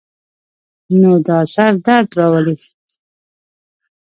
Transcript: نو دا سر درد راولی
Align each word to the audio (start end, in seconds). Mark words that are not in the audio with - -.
نو 1.01 1.11
دا 1.25 1.37
سر 1.53 1.71
درد 1.85 2.09
راولی 2.17 2.55